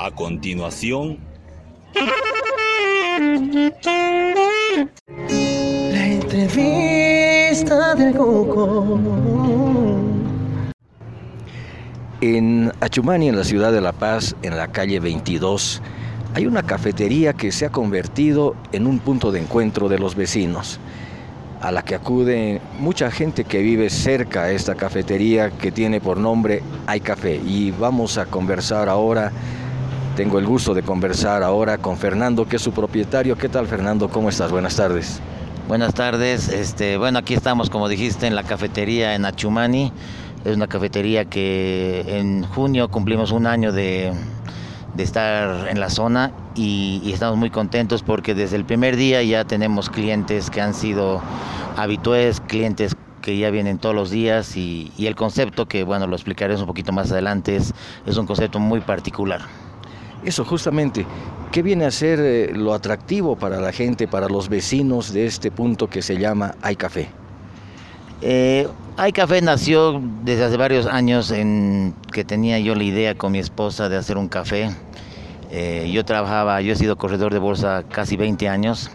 A 0.00 0.12
continuación, 0.12 1.18
La 5.90 6.06
entrevista 6.06 7.96
del 7.96 8.14
Coco. 8.14 8.96
En 12.20 12.72
Achumani, 12.78 13.28
en 13.28 13.36
la 13.36 13.42
ciudad 13.42 13.72
de 13.72 13.80
La 13.80 13.90
Paz, 13.90 14.36
en 14.42 14.56
la 14.56 14.68
calle 14.68 15.00
22, 15.00 15.82
hay 16.34 16.46
una 16.46 16.62
cafetería 16.62 17.32
que 17.32 17.50
se 17.50 17.66
ha 17.66 17.70
convertido 17.70 18.54
en 18.70 18.86
un 18.86 19.00
punto 19.00 19.32
de 19.32 19.40
encuentro 19.40 19.88
de 19.88 19.98
los 19.98 20.14
vecinos, 20.14 20.78
a 21.60 21.72
la 21.72 21.82
que 21.82 21.96
acude 21.96 22.60
mucha 22.78 23.10
gente 23.10 23.42
que 23.42 23.62
vive 23.62 23.90
cerca 23.90 24.44
a 24.44 24.52
esta 24.52 24.76
cafetería 24.76 25.50
que 25.50 25.72
tiene 25.72 26.00
por 26.00 26.18
nombre 26.18 26.62
Hay 26.86 27.00
Café. 27.00 27.40
Y 27.44 27.72
vamos 27.72 28.16
a 28.16 28.26
conversar 28.26 28.88
ahora, 28.88 29.32
tengo 30.18 30.40
el 30.40 30.46
gusto 30.46 30.74
de 30.74 30.82
conversar 30.82 31.44
ahora 31.44 31.78
con 31.78 31.96
Fernando, 31.96 32.44
que 32.44 32.56
es 32.56 32.62
su 32.62 32.72
propietario. 32.72 33.38
¿Qué 33.38 33.48
tal 33.48 33.68
Fernando? 33.68 34.08
¿Cómo 34.08 34.30
estás? 34.30 34.50
Buenas 34.50 34.74
tardes. 34.74 35.20
Buenas 35.68 35.94
tardes. 35.94 36.48
Este, 36.48 36.98
bueno, 36.98 37.20
aquí 37.20 37.34
estamos, 37.34 37.70
como 37.70 37.88
dijiste, 37.88 38.26
en 38.26 38.34
la 38.34 38.42
cafetería 38.42 39.14
en 39.14 39.24
Achumani. 39.24 39.92
Es 40.44 40.56
una 40.56 40.66
cafetería 40.66 41.26
que 41.26 42.04
en 42.08 42.42
junio 42.42 42.88
cumplimos 42.88 43.30
un 43.30 43.46
año 43.46 43.70
de, 43.70 44.12
estar 44.96 45.68
en 45.68 45.78
la 45.78 45.88
zona 45.88 46.32
y, 46.56 47.12
estamos 47.12 47.36
muy 47.36 47.50
contentos 47.50 48.02
porque 48.02 48.34
desde 48.34 48.56
el 48.56 48.64
primer 48.64 48.96
día 48.96 49.22
ya 49.22 49.44
tenemos 49.44 49.88
clientes 49.88 50.50
que 50.50 50.60
han 50.60 50.74
sido 50.74 51.22
habitués, 51.76 52.40
clientes 52.40 52.96
que 53.22 53.38
ya 53.38 53.50
vienen 53.50 53.78
todos 53.78 53.94
los 53.94 54.10
días 54.10 54.56
y, 54.56 54.90
el 54.98 55.14
concepto 55.14 55.66
que, 55.68 55.84
bueno, 55.84 56.08
lo 56.08 56.16
explicaré 56.16 56.56
un 56.56 56.66
poquito 56.66 56.90
más 56.90 57.12
adelante, 57.12 57.54
es 57.54 58.16
un 58.16 58.26
concepto 58.26 58.58
muy 58.58 58.80
particular. 58.80 59.42
Eso 60.24 60.44
justamente, 60.44 61.06
¿qué 61.52 61.62
viene 61.62 61.84
a 61.84 61.90
ser 61.90 62.18
eh, 62.20 62.52
lo 62.52 62.74
atractivo 62.74 63.36
para 63.36 63.60
la 63.60 63.72
gente, 63.72 64.08
para 64.08 64.28
los 64.28 64.48
vecinos 64.48 65.12
de 65.12 65.26
este 65.26 65.50
punto 65.50 65.88
que 65.88 66.02
se 66.02 66.16
llama 66.16 66.54
Hay 66.62 66.76
Café? 66.76 67.08
Eh, 68.20 68.66
Café 69.14 69.40
nació 69.42 70.02
desde 70.24 70.44
hace 70.44 70.56
varios 70.56 70.86
años 70.86 71.30
en 71.30 71.94
que 72.12 72.24
tenía 72.24 72.58
yo 72.58 72.74
la 72.74 72.82
idea 72.82 73.14
con 73.14 73.30
mi 73.30 73.38
esposa 73.38 73.88
de 73.88 73.96
hacer 73.96 74.16
un 74.16 74.28
café. 74.28 74.70
Eh, 75.50 75.88
yo 75.92 76.04
trabajaba, 76.04 76.60
yo 76.60 76.72
he 76.72 76.76
sido 76.76 76.96
corredor 76.96 77.32
de 77.32 77.38
bolsa 77.38 77.84
casi 77.88 78.16
20 78.16 78.48
años 78.48 78.90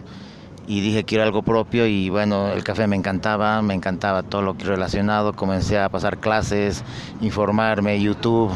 y 0.66 0.80
dije 0.80 1.04
quiero 1.04 1.24
algo 1.24 1.42
propio 1.42 1.86
y 1.86 2.10
bueno, 2.10 2.48
el 2.52 2.62
café 2.62 2.86
me 2.86 2.96
encantaba, 2.96 3.60
me 3.62 3.74
encantaba 3.74 4.22
todo 4.22 4.42
lo 4.42 4.52
relacionado, 4.52 5.32
comencé 5.32 5.78
a 5.78 5.88
pasar 5.88 6.18
clases, 6.18 6.84
informarme, 7.20 8.00
YouTube. 8.00 8.52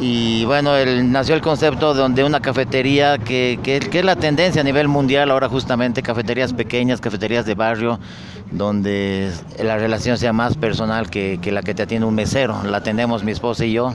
Y 0.00 0.44
bueno, 0.44 0.76
el, 0.76 1.10
nació 1.10 1.34
el 1.34 1.40
concepto 1.40 1.92
donde 1.92 2.22
una 2.22 2.38
cafetería 2.40 3.18
que, 3.18 3.58
que, 3.64 3.78
es 3.78 4.04
la 4.04 4.14
tendencia 4.14 4.60
a 4.60 4.64
nivel 4.64 4.86
mundial 4.86 5.30
ahora 5.32 5.48
justamente, 5.48 6.02
cafeterías 6.02 6.52
pequeñas, 6.52 7.00
cafeterías 7.00 7.46
de 7.46 7.54
barrio, 7.54 7.98
donde 8.52 9.32
la 9.60 9.76
relación 9.76 10.16
sea 10.16 10.32
más 10.32 10.56
personal 10.56 11.10
que, 11.10 11.40
la 11.50 11.62
que 11.62 11.74
te 11.74 11.82
atiende 11.82 12.06
un 12.06 12.14
mesero. 12.14 12.62
La 12.62 12.78
atendemos 12.78 13.24
mi 13.24 13.32
esposa 13.32 13.64
y 13.64 13.72
yo, 13.72 13.92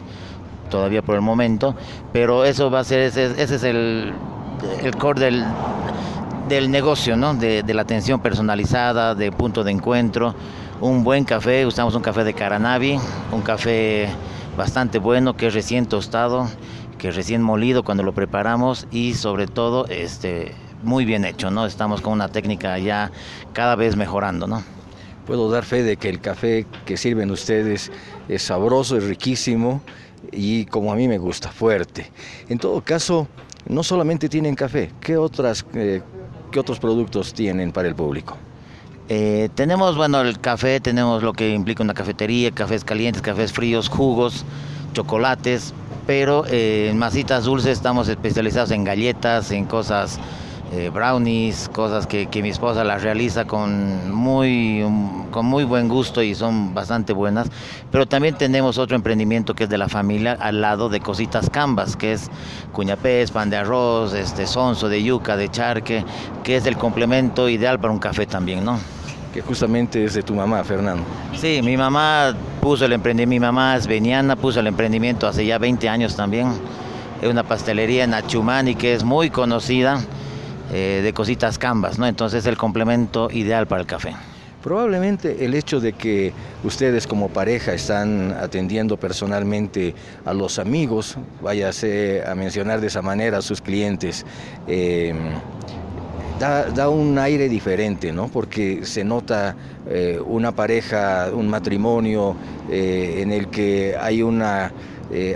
todavía 0.70 1.02
por 1.02 1.16
el 1.16 1.22
momento, 1.22 1.74
pero 2.12 2.44
eso 2.44 2.70
va 2.70 2.82
a 2.82 2.84
ser, 2.84 3.00
ese, 3.00 3.42
ese 3.42 3.56
es 3.56 3.64
el, 3.64 4.12
el 4.84 4.96
core 4.98 5.22
del, 5.22 5.46
del 6.50 6.70
negocio, 6.70 7.16
¿no? 7.16 7.34
De, 7.34 7.64
de, 7.64 7.74
la 7.74 7.84
atención 7.84 8.20
personalizada, 8.20 9.16
de 9.16 9.32
punto 9.32 9.64
de 9.64 9.72
encuentro, 9.72 10.36
un 10.82 11.06
buen 11.06 11.24
café, 11.24 11.66
usamos 11.66 11.96
un 11.96 12.02
café 12.02 12.26
de 12.26 12.34
Caranavi, 12.34 13.00
un 13.32 13.42
café 13.42 14.10
bastante 14.58 15.00
bueno, 15.00 15.36
que 15.36 15.48
es 15.48 15.54
recién 15.54 15.86
tostado, 15.86 16.48
que 16.98 17.12
recién 17.12 17.42
molido 17.42 17.84
cuando 17.84 18.04
lo 18.04 18.14
preparamos 18.14 18.88
y 18.92 19.14
sobre 19.16 19.48
todo 19.48 19.88
este 19.88 20.54
muy 20.84 21.06
bien 21.06 21.26
hecho, 21.26 21.50
¿no? 21.50 21.66
Estamos 21.66 22.02
con 22.02 22.14
una 22.14 22.28
técnica 22.28 22.78
ya 22.78 23.12
cada 23.54 23.76
vez 23.76 23.96
mejorando, 23.96 24.48
¿no? 24.48 24.64
Puedo 25.26 25.50
dar 25.50 25.64
fe 25.64 25.84
de 25.84 25.96
que 25.98 26.10
el 26.10 26.20
café 26.20 26.66
que 26.86 26.98
sirven 26.98 27.32
ustedes 27.32 27.92
es 28.28 28.44
sabroso, 28.44 28.98
es 28.98 29.06
riquísimo 29.06 29.82
y 30.32 30.66
como 30.66 30.92
a 30.92 30.96
mí 30.96 31.08
me 31.08 31.18
gusta, 31.18 31.52
fuerte. 31.52 32.12
En 32.50 32.60
todo 32.60 32.82
caso, 32.82 33.28
no 33.68 33.84
solamente 33.84 34.28
tienen 34.28 34.56
café, 34.56 34.92
¿qué, 35.00 35.16
otras, 35.16 35.66
eh, 35.74 36.02
qué 36.52 36.60
otros 36.60 36.80
productos 36.80 37.34
tienen 37.34 37.72
para 37.72 37.88
el 37.88 37.96
público? 37.96 38.38
Eh, 39.10 39.50
tenemos, 39.56 39.98
bueno, 39.98 40.22
el 40.22 40.40
café, 40.40 40.80
tenemos 40.80 41.24
lo 41.24 41.34
que 41.34 41.54
implica 41.54 41.84
una 41.84 41.94
cafetería, 41.94 42.52
cafés 42.52 42.84
calientes, 42.84 43.22
cafés 43.22 43.52
fríos, 43.52 43.90
jugos, 43.90 44.46
chocolates, 44.94 45.74
pero 46.08 46.46
eh, 46.48 46.90
en 46.90 46.98
masitas 46.98 47.44
dulces 47.44 47.74
estamos 47.74 48.08
especializados 48.08 48.72
en 48.72 48.84
galletas, 48.84 49.52
en 49.52 49.66
cosas, 49.66 50.20
eh, 50.76 50.90
brownies, 50.90 51.70
cosas 51.70 52.08
que, 52.08 52.26
que, 52.26 52.42
mi 52.42 52.50
esposa 52.50 52.84
las 52.84 53.04
realiza 53.04 53.46
con 53.46 54.12
muy, 54.12 54.82
um, 54.82 55.30
con 55.30 55.46
muy 55.46 55.64
buen 55.66 55.88
gusto 55.88 56.24
y 56.24 56.34
son 56.34 56.74
bastante 56.74 57.14
buenas. 57.14 57.48
Pero 57.92 58.08
también 58.08 58.36
tenemos 58.36 58.80
otro 58.80 58.96
emprendimiento 58.96 59.54
que 59.54 59.66
es 59.66 59.70
de 59.70 59.78
la 59.78 59.88
familia 59.88 60.36
al 60.40 60.62
lado 60.62 60.90
de 60.90 61.00
Cositas 61.00 61.52
Cambas, 61.52 61.96
que 61.96 62.14
es 62.14 62.32
cuñapés, 62.72 63.30
pan 63.30 63.52
de 63.52 63.58
arroz, 63.58 64.14
este 64.16 64.48
sonso 64.48 64.90
de 64.90 65.04
yuca, 65.04 65.38
de 65.38 65.50
charque, 65.50 66.04
que 66.44 66.56
es 66.56 66.66
el 66.66 66.76
complemento 66.76 67.48
ideal 67.50 67.80
para 67.80 67.94
un 67.94 68.00
café 68.00 68.26
también, 68.26 68.66
¿no? 68.66 68.80
que 69.32 69.42
justamente 69.42 70.04
es 70.04 70.14
de 70.14 70.22
tu 70.22 70.36
mamá, 70.36 70.64
Fernando. 70.64 71.04
Sí, 71.36 71.62
mi 71.64 71.76
mamá 71.76 72.36
puso 72.62 72.86
el 72.86 72.94
emprendimiento, 72.94 73.30
mi 73.30 73.40
mamá 73.40 73.76
es 73.76 73.88
veniana, 73.88 74.36
puso 74.36 74.60
el 74.60 74.68
emprendimiento 74.68 75.28
hace 75.28 75.46
ya 75.46 75.58
20 75.58 75.90
años 75.90 76.16
también. 76.16 76.54
Es 77.22 77.30
una 77.30 77.44
pastelería 77.44 78.04
en 78.04 78.14
Achumani 78.14 78.76
que 78.76 78.94
es 78.94 79.04
muy 79.04 79.30
conocida, 79.30 80.00
eh, 80.74 81.02
de 81.04 81.14
cositas 81.14 81.58
cambas, 81.58 82.00
¿no? 82.00 82.08
Entonces 82.08 82.40
es 82.40 82.48
el 82.48 82.58
complemento 82.58 83.30
ideal 83.32 83.68
para 83.68 83.82
el 83.82 83.88
café. 83.88 84.14
Probablemente 84.64 85.44
el 85.44 85.56
hecho 85.56 85.82
de 85.82 85.92
que 85.92 86.32
ustedes 86.64 87.06
como 87.06 87.28
pareja 87.28 87.74
están 87.74 88.32
atendiendo 88.32 88.96
personalmente 88.96 89.94
a 90.24 90.34
los 90.34 90.58
amigos, 90.58 91.18
váyase 91.42 92.24
a 92.26 92.34
mencionar 92.34 92.80
de 92.80 92.88
esa 92.88 93.02
manera 93.02 93.40
a 93.40 93.42
sus 93.42 93.62
clientes, 93.62 94.26
eh, 94.68 95.14
Da, 96.40 96.90
un 96.90 97.18
aire 97.20 97.48
diferente, 97.48 98.12
¿no? 98.12 98.28
Porque 98.28 98.86
se 98.86 99.06
nota 99.06 99.56
eh, 99.88 100.20
una 100.26 100.52
pareja, 100.52 101.30
un 101.34 101.48
matrimonio 101.48 102.36
eh, 102.70 103.20
en 103.20 103.32
el 103.32 103.48
que 103.48 103.96
hay 104.00 104.24
una 104.24 104.72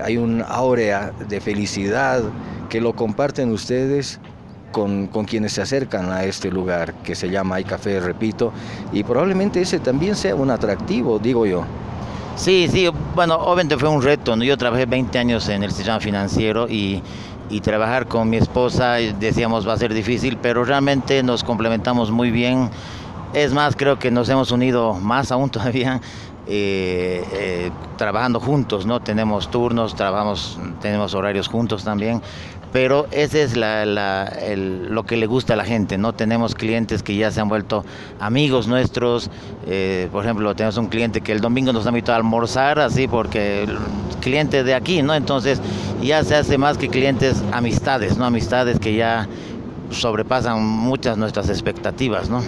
hay 0.04 0.18
un 0.18 0.42
áurea 0.42 1.12
de 1.30 1.40
felicidad 1.40 2.24
que 2.68 2.82
lo 2.82 2.96
comparten 2.96 3.52
ustedes 3.52 4.20
con, 4.72 5.08
quienes 5.08 5.54
se 5.54 5.62
acercan 5.62 6.12
a 6.12 6.24
este 6.24 6.52
lugar 6.52 6.94
que 7.04 7.16
se 7.16 7.30
llama 7.30 7.56
Hay 7.56 7.64
Café, 7.64 8.00
repito, 8.00 8.52
y 8.92 9.04
probablemente 9.04 9.62
ese 9.62 9.80
también 9.80 10.16
sea 10.16 10.36
un 10.36 10.52
atractivo, 10.52 11.20
digo 11.20 11.46
yo. 11.46 11.64
Sí, 12.36 12.68
sí, 12.72 12.88
bueno, 13.16 13.36
obviamente 13.36 13.78
fue 13.78 13.90
un 13.90 14.02
reto. 14.02 14.36
Yo 14.36 14.56
trabajé 14.58 14.86
20 14.86 15.18
años 15.18 15.50
en 15.50 15.64
el 15.64 15.72
sistema 15.72 16.00
financiero 16.00 16.68
y 16.70 17.02
y 17.50 17.62
trabajar 17.62 18.08
con 18.08 18.30
mi 18.30 18.38
esposa 18.38 18.94
decíamos 18.94 19.68
va 19.68 19.74
a 19.74 19.78
ser 19.78 19.94
difícil, 19.94 20.38
pero 20.42 20.64
realmente 20.64 21.24
nos 21.24 21.44
complementamos 21.44 22.12
muy 22.12 22.32
bien. 22.32 22.70
Es 23.34 23.54
más, 23.54 23.76
creo 23.76 24.00
que 24.00 24.12
nos 24.12 24.30
hemos 24.30 24.52
unido 24.52 24.94
más 24.94 25.32
aún 25.32 25.50
todavía 25.52 26.02
eh, 26.50 27.24
eh, 27.34 27.72
trabajando 27.98 28.40
juntos, 28.40 28.86
¿no? 28.86 29.00
Tenemos 29.02 29.52
turnos, 29.52 29.96
trabajamos, 29.96 30.58
tenemos 30.82 31.14
horarios 31.14 31.48
juntos 31.48 31.84
también, 31.84 32.22
pero 32.72 33.08
ese 33.12 33.44
es 33.44 33.56
lo 33.56 35.04
que 35.04 35.18
le 35.18 35.26
gusta 35.26 35.54
a 35.54 35.56
la 35.56 35.66
gente, 35.66 35.98
¿no? 35.98 36.14
Tenemos 36.14 36.56
clientes 36.56 37.04
que 37.04 37.16
ya 37.16 37.32
se 37.32 37.42
han 37.42 37.50
vuelto 37.50 37.84
amigos 38.20 38.68
nuestros, 38.68 39.30
eh, 39.66 40.10
por 40.12 40.24
ejemplo, 40.24 40.54
tenemos 40.56 40.78
un 40.78 40.88
cliente 40.88 41.22
que 41.22 41.32
el 41.32 41.42
domingo 41.42 41.74
nos 41.74 41.86
ha 41.86 41.90
invitado 41.90 42.14
a 42.14 42.18
almorzar, 42.18 42.80
así 42.80 43.08
porque 43.08 43.64
el 43.64 43.78
cliente 44.22 44.64
de 44.64 44.74
aquí, 44.74 45.02
¿no? 45.02 45.16
Entonces 45.16 45.62
ya 46.02 46.24
se 46.24 46.36
hace 46.36 46.58
más 46.58 46.78
que 46.78 46.90
clientes 46.90 47.44
amistades, 47.52 48.18
¿no? 48.18 48.26
Amistades 48.26 48.80
que 48.80 48.96
ya 48.96 49.28
sobrepasan 49.90 50.64
muchas 50.64 51.18
nuestras 51.18 51.50
expectativas, 51.50 52.30
¿no? 52.30 52.42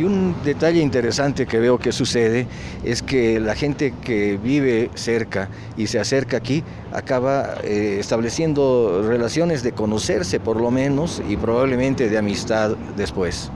Y 0.00 0.04
un 0.04 0.34
detalle 0.44 0.80
interesante 0.80 1.44
que 1.44 1.58
veo 1.58 1.78
que 1.78 1.92
sucede 1.92 2.46
es 2.84 3.02
que 3.02 3.38
la 3.38 3.54
gente 3.54 3.92
que 4.02 4.38
vive 4.42 4.90
cerca 4.94 5.50
y 5.76 5.88
se 5.88 6.00
acerca 6.00 6.38
aquí 6.38 6.64
acaba 6.90 7.56
eh, 7.62 7.98
estableciendo 8.00 9.02
relaciones 9.06 9.62
de 9.62 9.72
conocerse 9.72 10.40
por 10.40 10.58
lo 10.58 10.70
menos 10.70 11.20
y 11.28 11.36
probablemente 11.36 12.08
de 12.08 12.16
amistad 12.16 12.76
después. 12.96 13.50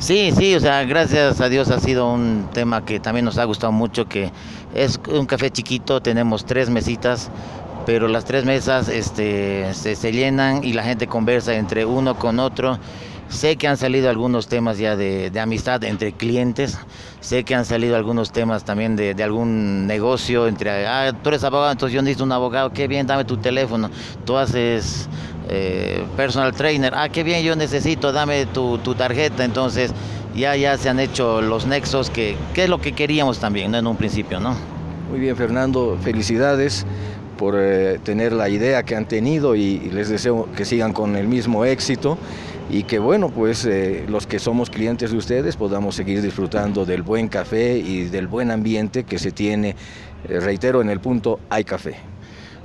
Sí, 0.00 0.32
sí, 0.36 0.56
o 0.56 0.60
sea, 0.60 0.82
gracias 0.82 1.40
a 1.40 1.48
Dios 1.48 1.70
ha 1.70 1.78
sido 1.78 2.12
un 2.12 2.48
tema 2.52 2.84
que 2.84 2.98
también 2.98 3.24
nos 3.24 3.38
ha 3.38 3.44
gustado 3.44 3.70
mucho, 3.70 4.06
que 4.06 4.32
es 4.74 4.98
un 5.08 5.26
café 5.26 5.52
chiquito, 5.52 6.02
tenemos 6.02 6.44
tres 6.44 6.70
mesitas, 6.70 7.30
pero 7.86 8.08
las 8.08 8.24
tres 8.24 8.44
mesas 8.44 8.88
este, 8.88 9.72
se, 9.74 9.94
se 9.94 10.10
llenan 10.10 10.64
y 10.64 10.72
la 10.72 10.82
gente 10.82 11.06
conversa 11.06 11.54
entre 11.54 11.84
uno 11.86 12.18
con 12.18 12.40
otro 12.40 12.80
Sé 13.28 13.56
que 13.56 13.66
han 13.66 13.76
salido 13.76 14.10
algunos 14.10 14.48
temas 14.48 14.78
ya 14.78 14.96
de, 14.96 15.30
amistad 15.40 15.82
entre 15.84 16.12
clientes, 16.12 16.78
sé 17.20 17.44
que 17.44 17.54
han 17.54 17.64
salido 17.64 17.96
algunos 17.96 18.32
temas 18.32 18.64
también 18.64 18.96
de, 18.96 19.14
algún 19.22 19.86
negocio 19.86 20.46
entre, 20.46 20.86
ah, 20.86 21.12
tú 21.22 21.30
eres 21.30 21.42
abogado, 21.42 21.72
entonces 21.72 21.94
yo 21.94 22.02
necesito 22.02 22.24
un 22.24 22.32
abogado, 22.32 22.70
qué 22.72 22.86
bien, 22.86 23.06
dame 23.06 23.24
tu 23.24 23.36
teléfono, 23.38 23.90
tú 24.24 24.36
haces 24.36 25.08
eh, 25.48 26.04
personal 26.16 26.52
trainer, 26.52 26.92
ah, 26.94 27.08
qué 27.08 27.22
bien, 27.22 27.42
yo 27.42 27.56
necesito, 27.56 28.12
dame 28.12 28.46
tu, 28.46 28.78
tarjeta, 28.94 29.44
entonces 29.44 29.92
ya, 30.34 30.54
ya 30.56 30.76
se 30.76 30.88
han 30.88 31.00
hecho 31.00 31.40
los 31.42 31.66
nexos 31.66 32.10
que, 32.10 32.36
que 32.54 32.64
es 32.64 32.68
lo 32.68 32.80
que 32.80 32.92
queríamos 32.92 33.38
también, 33.38 33.70
¿no? 33.70 33.78
En 33.78 33.86
un 33.86 33.96
principio, 33.96 34.38
¿no? 34.38 34.54
Muy 35.10 35.20
bien, 35.20 35.36
Fernando, 35.36 35.98
felicidades 36.02 36.86
por 37.34 37.54
eh, 37.58 37.98
tener 38.02 38.32
la 38.32 38.48
idea 38.48 38.82
que 38.82 38.96
han 38.96 39.06
tenido 39.06 39.54
y, 39.54 39.78
les 39.92 40.08
deseo 40.08 40.48
que 40.56 40.64
sigan 40.64 40.92
con 40.92 41.16
el 41.16 41.28
mismo 41.28 41.64
éxito 41.64 42.18
y 42.70 42.84
que 42.84 42.98
bueno, 42.98 43.28
pues 43.28 43.64
eh, 43.66 44.04
los 44.08 44.26
que 44.26 44.38
somos 44.38 44.70
clientes 44.70 45.10
de 45.10 45.16
ustedes 45.16 45.56
podamos 45.56 45.94
seguir 45.94 46.22
disfrutando 46.22 46.86
del 46.86 47.02
buen 47.02 47.28
café 47.28 47.78
y 47.78 48.04
del 48.04 48.26
buen 48.26 48.50
ambiente 48.50 49.04
que 49.04 49.18
se 49.18 49.32
tiene, 49.32 49.76
eh, 50.28 50.40
reitero, 50.40 50.80
en 50.80 50.90
el 50.90 51.00
punto 51.00 51.40
Hay 51.50 51.64
Café. 51.64 51.96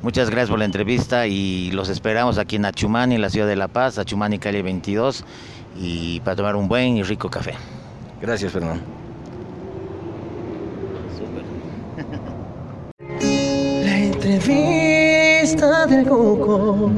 Muchas 0.01 0.29
gracias 0.29 0.49
por 0.49 0.59
la 0.59 0.65
entrevista 0.65 1.27
y 1.27 1.71
los 1.71 1.89
esperamos 1.89 2.37
aquí 2.37 2.55
en 2.55 2.65
Achumani, 2.65 3.15
en 3.15 3.21
la 3.21 3.29
ciudad 3.29 3.47
de 3.47 3.57
La 3.57 3.67
Paz, 3.67 3.97
Achumani 3.97 4.39
calle 4.39 4.61
22, 4.61 5.25
y 5.77 6.21
para 6.21 6.37
tomar 6.37 6.55
un 6.55 6.69
buen 6.69 6.95
y 6.95 7.03
rico 7.03 7.29
café. 7.29 7.53
Gracias, 8.21 8.53
Fernando. 8.53 8.81
entrevista 14.39 15.85
del 15.85 16.07
Cuco. 16.07 16.89